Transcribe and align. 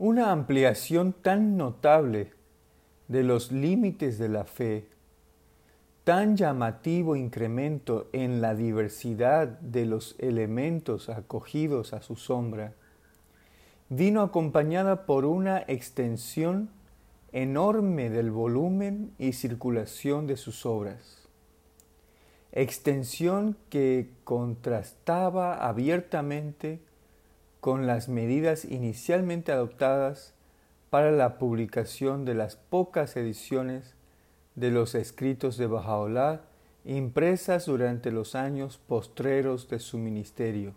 Una 0.00 0.32
ampliación 0.32 1.12
tan 1.12 1.58
notable 1.58 2.32
de 3.08 3.22
los 3.22 3.52
límites 3.52 4.18
de 4.18 4.30
la 4.30 4.46
fe, 4.46 4.88
tan 6.04 6.38
llamativo 6.38 7.16
incremento 7.16 8.08
en 8.14 8.40
la 8.40 8.54
diversidad 8.54 9.46
de 9.46 9.84
los 9.84 10.16
elementos 10.18 11.10
acogidos 11.10 11.92
a 11.92 12.00
su 12.00 12.16
sombra, 12.16 12.72
vino 13.90 14.22
acompañada 14.22 15.04
por 15.04 15.26
una 15.26 15.64
extensión 15.68 16.70
enorme 17.32 18.08
del 18.08 18.30
volumen 18.30 19.12
y 19.18 19.34
circulación 19.34 20.26
de 20.26 20.38
sus 20.38 20.64
obras, 20.64 21.28
extensión 22.52 23.54
que 23.68 24.08
contrastaba 24.24 25.68
abiertamente 25.68 26.80
con 27.60 27.86
las 27.86 28.08
medidas 28.08 28.64
inicialmente 28.64 29.52
adoptadas 29.52 30.34
para 30.88 31.12
la 31.12 31.38
publicación 31.38 32.24
de 32.24 32.34
las 32.34 32.56
pocas 32.56 33.16
ediciones 33.16 33.94
de 34.54 34.70
los 34.70 34.94
escritos 34.94 35.56
de 35.56 35.66
Bajaola 35.66 36.42
impresas 36.84 37.66
durante 37.66 38.10
los 38.10 38.34
años 38.34 38.78
postreros 38.78 39.68
de 39.68 39.78
su 39.78 39.98
ministerio. 39.98 40.74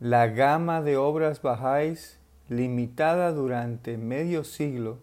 La 0.00 0.26
gama 0.28 0.82
de 0.82 0.96
obras 0.96 1.42
bajáis, 1.42 2.18
limitada 2.48 3.32
durante 3.32 3.98
medio 3.98 4.44
siglo, 4.44 4.98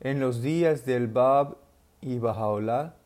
en 0.00 0.20
los 0.20 0.42
días 0.42 0.84
del 0.84 1.08
Bab 1.08 1.56
y 2.00 2.18
Bajaola, 2.18 2.96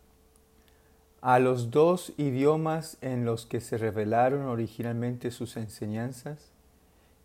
a 1.20 1.38
los 1.38 1.70
dos 1.70 2.12
idiomas 2.16 2.96
en 3.00 3.24
los 3.24 3.46
que 3.46 3.60
se 3.60 3.78
revelaron 3.78 4.46
originalmente 4.46 5.30
sus 5.30 5.56
enseñanzas, 5.56 6.50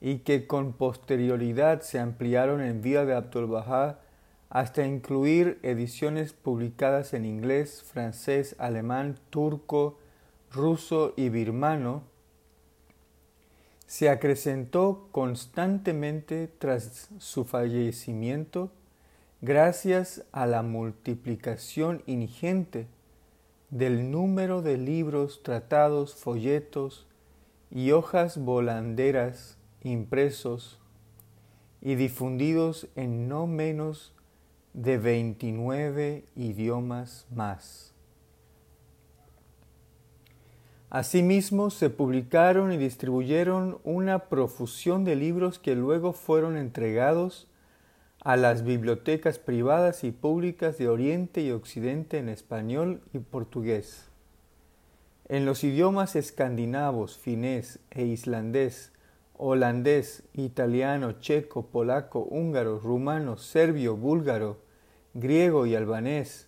y 0.02 0.20
que 0.20 0.48
con 0.48 0.74
posterioridad 0.74 1.82
se 1.82 2.00
ampliaron 2.00 2.62
en 2.62 2.82
vida 2.82 3.06
de 3.06 3.14
Abdul 3.14 3.48
Bahá 3.48 4.00
hasta 4.50 4.86
incluir 4.86 5.60
ediciones 5.64 6.34
publicadas 6.34 7.14
en 7.14 7.26
inglés, 7.26 7.84
francés, 7.84 8.56
alemán, 8.60 9.18
turco, 9.30 9.98
ruso 10.52 11.14
y 11.16 11.30
birmano, 11.30 12.04
se 13.88 14.10
acrecentó 14.10 15.08
constantemente 15.12 16.50
tras 16.60 17.10
su 17.20 17.46
fallecimiento 17.46 18.72
gracias 19.42 20.24
a 20.32 20.48
la 20.48 20.64
multiplicación 20.64 22.02
ingente 22.08 22.88
del 23.74 24.12
número 24.12 24.62
de 24.62 24.78
libros, 24.78 25.42
tratados, 25.42 26.14
folletos 26.14 27.08
y 27.72 27.90
hojas 27.90 28.38
volanderas 28.38 29.58
impresos 29.82 30.80
y 31.82 31.96
difundidos 31.96 32.88
en 32.96 33.28
no 33.28 33.48
menos 33.48 34.14
de 34.74 35.00
29 35.00 36.24
idiomas 36.36 37.26
más. 37.34 37.96
Asimismo, 40.92 41.72
se 41.72 41.90
publicaron 41.90 42.72
y 42.72 42.78
distribuyeron 42.78 43.80
una 43.84 44.30
profusión 44.30 45.04
de 45.04 45.16
libros 45.16 45.58
que 45.58 45.74
luego 45.74 46.14
fueron 46.14 46.58
entregados 46.58 47.48
a 48.24 48.38
las 48.38 48.64
bibliotecas 48.64 49.38
privadas 49.38 50.06
y 50.06 50.12
públicas 50.12 50.78
de 50.78 50.88
Oriente 50.88 51.42
y 51.42 51.52
Occidente 51.52 52.20
en 52.20 52.30
español 52.30 53.02
y 53.12 53.20
portugués. 53.20 54.10
En 55.28 55.46
los 55.46 55.64
idiomas 55.64 56.16
escandinavos, 56.16 57.18
finés 57.18 57.80
e 57.92 58.06
islandés, 58.06 58.94
holandés, 59.34 60.24
italiano, 60.34 61.20
checo, 61.20 61.68
polaco, 61.68 62.20
húngaro, 62.20 62.80
rumano, 62.80 63.38
serbio, 63.38 63.98
búlgaro, 63.98 64.58
griego 65.14 65.66
y 65.66 65.76
albanés, 65.76 66.48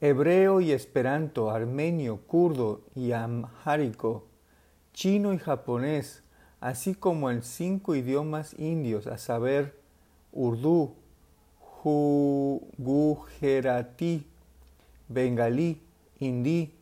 hebreo 0.00 0.60
y 0.60 0.72
esperanto, 0.72 1.50
armenio, 1.50 2.22
kurdo 2.26 2.82
y 2.96 3.12
amhárico, 3.12 4.26
chino 4.92 5.32
y 5.32 5.38
japonés, 5.38 6.24
así 6.60 6.94
como 6.94 7.30
en 7.30 7.42
cinco 7.42 7.94
idiomas 7.94 8.54
indios, 8.58 9.06
a 9.06 9.16
saber, 9.16 9.78
urdú, 10.32 10.94
gujarati, 12.78 14.26
bengalí, 15.08 15.80
hindi 16.18 16.72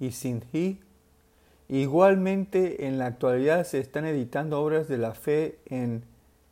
y 0.00 0.10
sindhi, 0.10 0.80
Igualmente, 1.72 2.86
en 2.86 2.98
la 2.98 3.06
actualidad 3.06 3.64
se 3.64 3.78
están 3.78 4.04
editando 4.04 4.60
obras 4.60 4.88
de 4.88 4.98
la 4.98 5.14
fe 5.14 5.58
en 5.64 6.04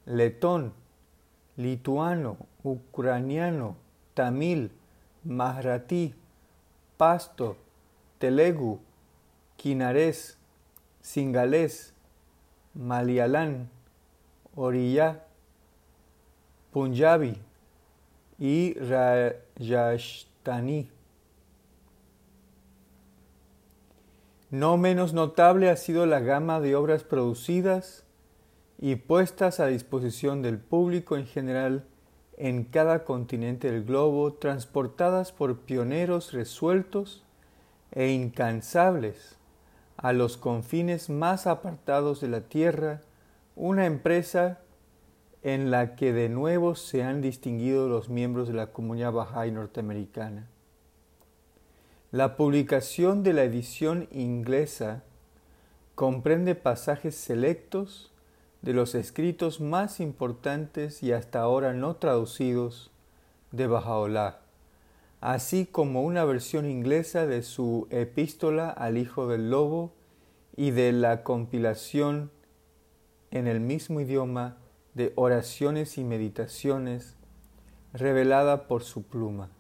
letón, 0.06 0.72
lituano, 1.58 2.38
ucraniano, 2.62 3.76
tamil, 4.14 4.70
mahratí, 5.22 6.14
pasto, 6.96 7.58
telegu, 8.18 8.80
quinarés, 9.58 10.38
singalés, 11.02 11.92
malialán, 12.72 13.68
oriyá, 14.54 15.26
punjabi 16.72 17.36
y 18.38 18.74
rajasthani. 19.58 20.90
No 24.50 24.76
menos 24.76 25.12
notable 25.12 25.70
ha 25.70 25.76
sido 25.76 26.06
la 26.06 26.18
gama 26.20 26.60
de 26.60 26.74
obras 26.74 27.04
producidas 27.04 28.04
y 28.78 28.96
puestas 28.96 29.60
a 29.60 29.66
disposición 29.66 30.42
del 30.42 30.58
público 30.58 31.16
en 31.16 31.26
general 31.26 31.84
en 32.36 32.64
cada 32.64 33.04
continente 33.04 33.70
del 33.70 33.84
globo, 33.84 34.32
transportadas 34.32 35.30
por 35.30 35.58
pioneros 35.58 36.32
resueltos 36.32 37.22
e 37.92 38.08
incansables 38.08 39.36
a 39.98 40.14
los 40.14 40.38
confines 40.38 41.10
más 41.10 41.46
apartados 41.46 42.22
de 42.22 42.28
la 42.28 42.40
tierra, 42.40 43.02
una 43.54 43.84
empresa 43.84 44.60
en 45.42 45.70
la 45.70 45.96
que 45.96 46.12
de 46.12 46.28
nuevo 46.28 46.74
se 46.74 47.02
han 47.02 47.22
distinguido 47.22 47.88
los 47.88 48.08
miembros 48.08 48.48
de 48.48 48.54
la 48.54 48.68
comunidad 48.68 49.12
Bahá'í 49.12 49.52
norteamericana. 49.52 50.48
La 52.12 52.36
publicación 52.36 53.22
de 53.22 53.32
la 53.32 53.44
edición 53.44 54.08
inglesa 54.10 55.04
comprende 55.94 56.54
pasajes 56.54 57.14
selectos 57.14 58.12
de 58.62 58.74
los 58.74 58.94
escritos 58.94 59.60
más 59.60 60.00
importantes 60.00 61.02
y 61.02 61.12
hasta 61.12 61.40
ahora 61.40 61.72
no 61.72 61.96
traducidos 61.96 62.90
de 63.52 63.66
Bajaola, 63.66 64.40
así 65.20 65.66
como 65.66 66.02
una 66.02 66.24
versión 66.24 66.68
inglesa 66.68 67.26
de 67.26 67.42
su 67.42 67.86
epístola 67.90 68.70
al 68.70 68.98
Hijo 68.98 69.26
del 69.26 69.50
Lobo 69.50 69.92
y 70.56 70.72
de 70.72 70.92
la 70.92 71.22
compilación 71.22 72.30
en 73.30 73.46
el 73.46 73.60
mismo 73.60 74.00
idioma 74.00 74.58
de 74.94 75.12
oraciones 75.16 75.98
y 75.98 76.04
meditaciones 76.04 77.16
revelada 77.92 78.66
por 78.68 78.82
su 78.82 79.02
pluma 79.02 79.50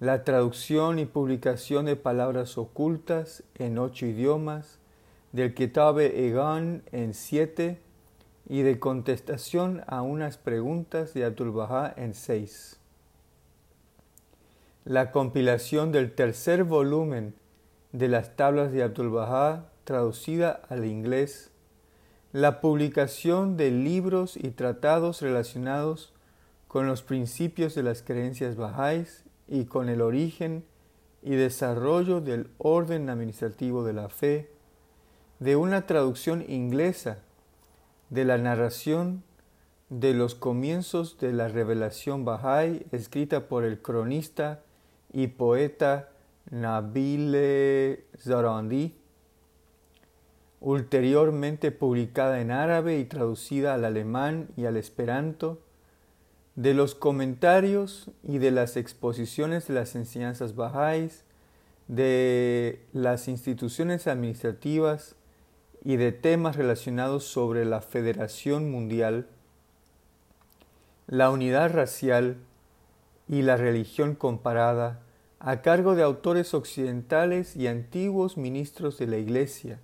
la 0.00 0.22
traducción 0.22 1.00
y 1.00 1.06
publicación 1.06 1.86
de 1.86 1.96
palabras 1.96 2.56
ocultas 2.56 3.42
en 3.56 3.78
ocho 3.78 4.06
idiomas, 4.06 4.78
del 5.32 5.54
Kitabe 5.54 6.26
Egan 6.26 6.82
en 6.92 7.14
siete 7.14 7.80
y 8.48 8.62
de 8.62 8.78
contestación 8.78 9.82
a 9.88 10.02
unas 10.02 10.38
preguntas 10.38 11.14
de 11.14 11.24
Abdul 11.24 11.50
Bahá 11.50 11.92
en 11.96 12.14
seis. 12.14 12.78
La 14.84 15.10
compilación 15.10 15.90
del 15.90 16.14
tercer 16.14 16.64
volumen 16.64 17.34
de 17.92 18.08
las 18.08 18.36
tablas 18.36 18.70
de 18.72 18.84
Abdul 18.84 19.10
Bahá 19.10 19.66
traducida 19.82 20.62
al 20.68 20.84
inglés, 20.84 21.50
la 22.32 22.60
publicación 22.60 23.56
de 23.56 23.70
libros 23.70 24.36
y 24.36 24.50
tratados 24.50 25.22
relacionados 25.22 26.12
con 26.66 26.86
los 26.86 27.02
principios 27.02 27.74
de 27.74 27.82
las 27.82 28.02
creencias 28.02 28.56
bajáis 28.56 29.24
y 29.48 29.64
con 29.64 29.88
el 29.88 30.02
origen 30.02 30.64
y 31.22 31.34
desarrollo 31.34 32.20
del 32.20 32.50
orden 32.58 33.08
administrativo 33.08 33.82
de 33.82 33.92
la 33.94 34.08
fe, 34.08 34.50
de 35.40 35.56
una 35.56 35.86
traducción 35.86 36.44
inglesa 36.48 37.18
de 38.10 38.24
la 38.24 38.38
narración 38.38 39.22
de 39.88 40.12
los 40.12 40.34
comienzos 40.34 41.18
de 41.18 41.32
la 41.32 41.48
revelación 41.48 42.26
Bahá'í 42.26 42.84
escrita 42.92 43.48
por 43.48 43.64
el 43.64 43.80
cronista 43.80 44.62
y 45.12 45.28
poeta 45.28 46.10
Nabile 46.50 48.04
Zarandi, 48.18 48.94
ulteriormente 50.60 51.70
publicada 51.70 52.40
en 52.40 52.50
árabe 52.50 52.98
y 52.98 53.04
traducida 53.04 53.74
al 53.74 53.84
alemán 53.84 54.48
y 54.56 54.66
al 54.66 54.76
esperanto, 54.76 55.60
de 56.56 56.74
los 56.74 56.96
comentarios 56.96 58.10
y 58.24 58.38
de 58.38 58.50
las 58.50 58.76
exposiciones 58.76 59.68
de 59.68 59.74
las 59.74 59.94
enseñanzas 59.94 60.56
bajáis, 60.56 61.24
de 61.86 62.84
las 62.92 63.28
instituciones 63.28 64.08
administrativas 64.08 65.14
y 65.84 65.96
de 65.96 66.10
temas 66.10 66.56
relacionados 66.56 67.24
sobre 67.24 67.64
la 67.64 67.80
Federación 67.80 68.70
Mundial, 68.70 69.28
la 71.06 71.30
unidad 71.30 71.72
racial 71.72 72.38
y 73.28 73.42
la 73.42 73.56
religión 73.56 74.14
comparada 74.14 75.00
a 75.38 75.62
cargo 75.62 75.94
de 75.94 76.02
autores 76.02 76.54
occidentales 76.54 77.54
y 77.54 77.68
antiguos 77.68 78.36
ministros 78.36 78.98
de 78.98 79.06
la 79.06 79.18
Iglesia. 79.18 79.78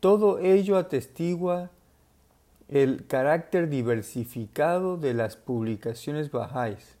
Todo 0.00 0.38
ello 0.38 0.76
atestigua 0.78 1.70
el 2.68 3.06
carácter 3.06 3.68
diversificado 3.68 4.96
de 4.96 5.12
las 5.12 5.36
publicaciones 5.36 6.30
bajáis, 6.30 6.96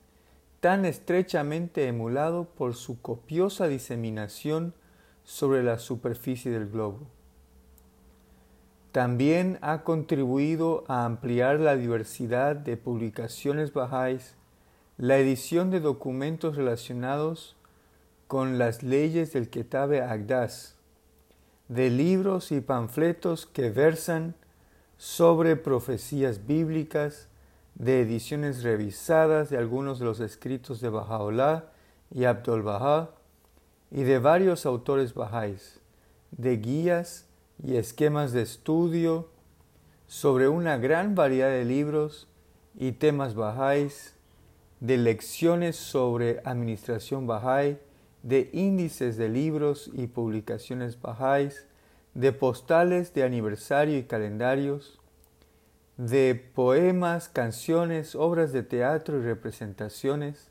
tan 0.60 0.84
estrechamente 0.84 1.86
emulado 1.86 2.44
por 2.44 2.74
su 2.74 3.00
copiosa 3.00 3.68
diseminación 3.68 4.74
sobre 5.24 5.62
la 5.62 5.78
superficie 5.78 6.50
del 6.50 6.68
globo. 6.68 7.06
También 8.92 9.58
ha 9.62 9.84
contribuido 9.84 10.84
a 10.88 11.04
ampliar 11.04 11.60
la 11.60 11.76
diversidad 11.76 12.56
de 12.56 12.76
publicaciones 12.76 13.72
bajáis 13.72 14.34
la 14.98 15.16
edición 15.16 15.70
de 15.70 15.80
documentos 15.80 16.56
relacionados 16.56 17.56
con 18.26 18.58
las 18.58 18.82
leyes 18.82 19.32
del 19.32 19.48
Ketabe 19.48 20.02
Agdas, 20.02 20.76
de 21.70 21.88
libros 21.88 22.50
y 22.50 22.60
panfletos 22.60 23.46
que 23.46 23.70
versan 23.70 24.34
sobre 24.98 25.54
profecías 25.54 26.44
bíblicas, 26.44 27.28
de 27.76 28.00
ediciones 28.00 28.64
revisadas 28.64 29.50
de 29.50 29.56
algunos 29.56 30.00
de 30.00 30.04
los 30.04 30.18
escritos 30.18 30.80
de 30.80 30.88
Baha'u'llah 30.88 31.66
y 32.12 32.24
Abdul 32.24 32.62
Baha 32.62 33.10
y 33.92 34.02
de 34.02 34.18
varios 34.18 34.66
autores 34.66 35.14
bahá'ís, 35.14 35.78
de 36.32 36.56
guías 36.56 37.26
y 37.62 37.76
esquemas 37.76 38.32
de 38.32 38.42
estudio 38.42 39.28
sobre 40.08 40.48
una 40.48 40.76
gran 40.76 41.14
variedad 41.14 41.50
de 41.50 41.64
libros 41.64 42.26
y 42.74 42.92
temas 42.92 43.36
bahá'ís, 43.36 44.14
de 44.80 44.98
lecciones 44.98 45.76
sobre 45.76 46.40
administración 46.44 47.28
bahá'í, 47.28 47.78
de 48.22 48.50
índices 48.52 49.16
de 49.16 49.28
libros 49.28 49.90
y 49.94 50.06
publicaciones 50.06 51.00
bajáis, 51.00 51.66
de 52.14 52.32
postales 52.32 53.14
de 53.14 53.22
aniversario 53.22 53.98
y 53.98 54.04
calendarios, 54.04 54.98
de 55.96 56.34
poemas, 56.54 57.28
canciones, 57.28 58.14
obras 58.14 58.52
de 58.52 58.62
teatro 58.62 59.18
y 59.18 59.22
representaciones, 59.22 60.48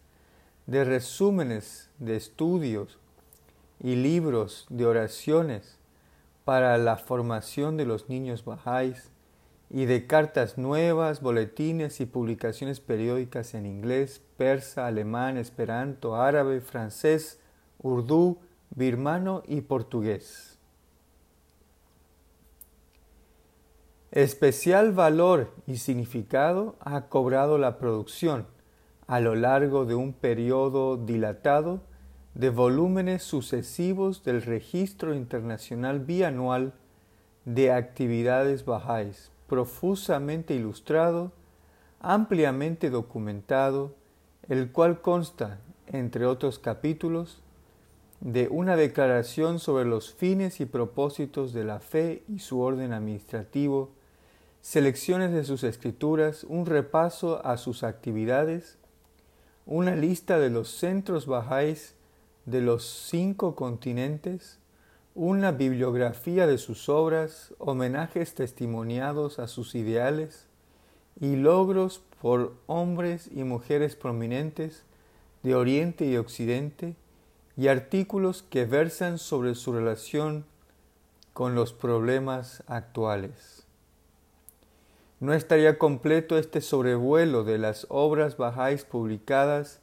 de 0.67 0.83
resúmenes 0.83 1.89
de 1.97 2.15
estudios 2.15 2.99
y 3.81 3.95
libros 3.95 4.67
de 4.69 4.85
oraciones 4.85 5.77
para 6.45 6.77
la 6.77 6.97
formación 6.97 7.77
de 7.77 7.85
los 7.85 8.09
niños 8.09 8.45
bajáis, 8.45 9.11
y 9.69 9.85
de 9.85 10.07
cartas 10.07 10.57
nuevas, 10.57 11.21
boletines 11.21 12.01
y 12.01 12.07
publicaciones 12.07 12.79
periódicas 12.79 13.53
en 13.53 13.67
inglés, 13.67 14.21
persa, 14.35 14.87
alemán, 14.87 15.37
esperanto, 15.37 16.15
árabe, 16.15 16.59
francés, 16.59 17.39
urdú, 17.79 18.39
birmano 18.69 19.43
y 19.47 19.61
portugués. 19.61 20.57
Especial 24.11 24.91
valor 24.91 25.53
y 25.67 25.77
significado 25.77 26.75
ha 26.79 27.07
cobrado 27.09 27.57
la 27.57 27.77
producción 27.77 28.47
a 29.07 29.19
lo 29.19 29.35
largo 29.35 29.85
de 29.85 29.95
un 29.95 30.13
periodo 30.13 30.97
dilatado 30.97 31.81
de 32.33 32.49
volúmenes 32.49 33.23
sucesivos 33.23 34.23
del 34.23 34.41
registro 34.41 35.13
internacional 35.13 35.99
bianual 35.99 36.73
de 37.45 37.71
actividades 37.71 38.65
bajáis, 38.65 39.31
profusamente 39.47 40.53
ilustrado, 40.53 41.31
ampliamente 41.99 42.89
documentado, 42.89 43.95
el 44.47 44.71
cual 44.71 45.01
consta, 45.01 45.59
entre 45.87 46.25
otros 46.25 46.59
capítulos, 46.59 47.41
de 48.21 48.49
una 48.49 48.75
declaración 48.75 49.59
sobre 49.59 49.85
los 49.85 50.13
fines 50.13 50.59
y 50.59 50.65
propósitos 50.65 51.53
de 51.53 51.63
la 51.63 51.79
fe 51.79 52.23
y 52.27 52.39
su 52.39 52.59
orden 52.59 52.91
administrativo, 52.91 53.91
selecciones 54.61 55.31
de 55.31 55.45
sus 55.45 55.63
escrituras, 55.63 56.43
un 56.43 56.65
repaso 56.65 57.45
a 57.45 57.57
sus 57.57 57.83
actividades, 57.83 58.77
una 59.65 59.95
lista 59.95 60.39
de 60.39 60.49
los 60.49 60.69
centros 60.69 61.27
bajáis 61.27 61.95
de 62.45 62.61
los 62.61 62.83
cinco 63.09 63.55
continentes, 63.55 64.59
una 65.15 65.51
bibliografía 65.51 66.47
de 66.47 66.57
sus 66.57 66.89
obras, 66.89 67.53
homenajes 67.57 68.33
testimoniados 68.33 69.39
a 69.39 69.47
sus 69.47 69.75
ideales 69.75 70.45
y 71.19 71.35
logros 71.35 72.01
por 72.21 72.53
hombres 72.67 73.29
y 73.33 73.43
mujeres 73.43 73.95
prominentes 73.95 74.83
de 75.43 75.55
Oriente 75.55 76.05
y 76.05 76.17
Occidente, 76.17 76.95
y 77.59 77.67
artículos 77.67 78.41
que 78.41 78.63
versan 78.63 79.17
sobre 79.17 79.53
su 79.53 79.73
relación 79.73 80.45
con 81.33 81.55
los 81.55 81.73
problemas 81.73 82.63
actuales. 82.67 83.65
No 85.19 85.33
estaría 85.33 85.77
completo 85.77 86.37
este 86.37 86.61
sobrevuelo 86.61 87.43
de 87.43 87.57
las 87.57 87.85
obras 87.89 88.37
bajáis 88.37 88.85
publicadas 88.85 89.81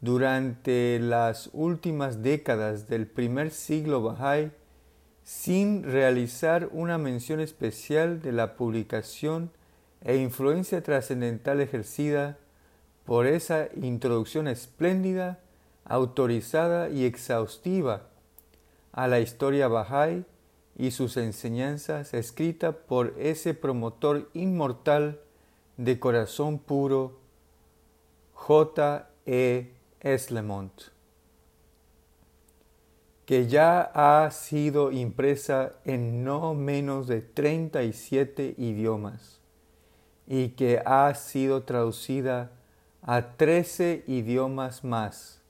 durante 0.00 1.00
las 1.00 1.50
últimas 1.52 2.22
décadas 2.22 2.88
del 2.88 3.08
primer 3.08 3.50
siglo 3.50 4.00
bahá'í 4.00 4.52
sin 5.24 5.82
realizar 5.82 6.68
una 6.70 6.98
mención 6.98 7.40
especial 7.40 8.22
de 8.22 8.30
la 8.30 8.54
publicación 8.54 9.50
e 10.04 10.18
influencia 10.18 10.84
trascendental 10.84 11.60
ejercida 11.60 12.38
por 13.04 13.26
esa 13.26 13.66
introducción 13.74 14.46
espléndida 14.46 15.41
autorizada 15.92 16.88
y 16.88 17.04
exhaustiva 17.04 18.04
a 18.92 19.08
la 19.08 19.20
historia 19.20 19.68
Bahá'í 19.68 20.24
y 20.74 20.90
sus 20.90 21.18
enseñanzas 21.18 22.14
escrita 22.14 22.72
por 22.72 23.12
ese 23.18 23.52
promotor 23.52 24.30
inmortal 24.32 25.20
de 25.76 26.00
corazón 26.00 26.58
puro, 26.58 27.20
J. 28.32 29.06
E. 29.26 29.74
Eslemont, 30.00 30.72
que 33.26 33.46
ya 33.46 33.82
ha 33.82 34.30
sido 34.30 34.92
impresa 34.92 35.72
en 35.84 36.24
no 36.24 36.54
menos 36.54 37.06
de 37.06 37.20
37 37.20 38.54
idiomas 38.56 39.40
y 40.26 40.48
que 40.50 40.80
ha 40.86 41.14
sido 41.14 41.64
traducida 41.64 42.50
a 43.02 43.36
13 43.36 44.04
idiomas 44.06 44.84
más 44.84 45.41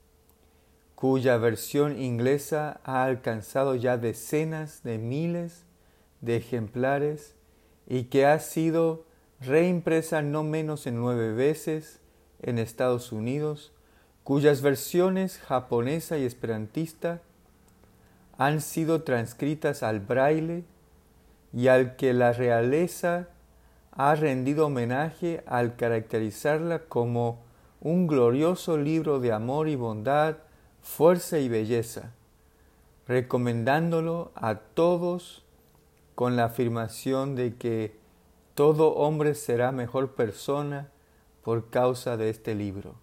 cuya 1.03 1.35
versión 1.35 2.01
inglesa 2.01 2.79
ha 2.85 3.03
alcanzado 3.03 3.75
ya 3.75 3.97
decenas 3.97 4.83
de 4.83 4.97
miles 4.97 5.65
de 6.21 6.37
ejemplares 6.37 7.35
y 7.85 8.03
que 8.03 8.25
ha 8.25 8.39
sido 8.39 9.03
reimpresa 9.41 10.21
no 10.21 10.43
menos 10.43 10.87
en 10.87 10.95
nueve 10.95 11.33
veces 11.33 11.99
en 12.41 12.57
Estados 12.57 13.11
Unidos, 13.11 13.73
cuyas 14.23 14.61
versiones 14.61 15.39
japonesa 15.39 16.17
y 16.17 16.23
esperantista 16.23 17.19
han 18.37 18.61
sido 18.61 19.01
transcritas 19.03 19.83
al 19.83 19.99
braille 19.99 20.63
y 21.51 21.67
al 21.67 21.97
que 21.97 22.13
la 22.13 22.31
realeza 22.31 23.27
ha 23.91 24.15
rendido 24.15 24.67
homenaje 24.67 25.43
al 25.47 25.75
caracterizarla 25.75 26.79
como 26.79 27.41
un 27.81 28.07
glorioso 28.07 28.77
libro 28.77 29.19
de 29.19 29.33
amor 29.33 29.67
y 29.67 29.75
bondad 29.75 30.37
fuerza 30.83 31.39
y 31.39 31.49
belleza, 31.49 32.11
recomendándolo 33.07 34.31
a 34.35 34.55
todos 34.55 35.43
con 36.13 36.35
la 36.35 36.45
afirmación 36.45 37.35
de 37.35 37.55
que 37.55 37.97
todo 38.53 38.93
hombre 38.93 39.33
será 39.33 39.71
mejor 39.71 40.11
persona 40.11 40.91
por 41.43 41.69
causa 41.69 42.17
de 42.17 42.29
este 42.29 42.53
libro. 42.53 43.02